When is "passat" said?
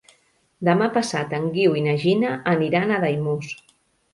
0.95-1.35